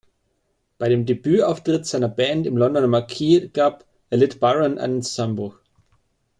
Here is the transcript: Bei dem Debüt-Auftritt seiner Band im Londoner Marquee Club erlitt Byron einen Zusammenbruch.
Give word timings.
Bei 0.79 0.89
dem 0.89 1.05
Debüt-Auftritt 1.05 1.85
seiner 1.85 2.09
Band 2.09 2.47
im 2.47 2.57
Londoner 2.57 2.87
Marquee 2.87 3.49
Club 3.49 3.85
erlitt 4.09 4.39
Byron 4.39 4.79
einen 4.79 5.03
Zusammenbruch. 5.03 5.59